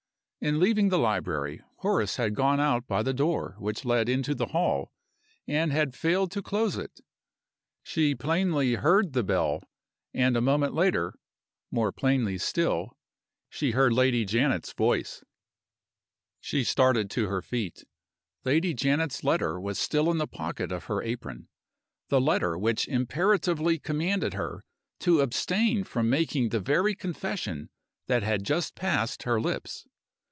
[0.43, 4.47] In leaving the library, Horace had gone out by the door which led into the
[4.47, 4.91] hall,
[5.47, 6.99] and had failed to close it.
[7.83, 9.61] She plainly heard the bell
[10.15, 11.13] and a moment later
[11.69, 12.97] (more plainly still)
[13.51, 15.23] she heard Lady Janet's voice!
[16.39, 17.83] She started to her feet.
[18.43, 21.49] Lady Janet's letter was still in the pocket of her apron
[22.09, 24.65] the letter which imperatively commanded her
[25.01, 27.69] to abstain from making the very confession
[28.07, 29.85] that had just passed her lips!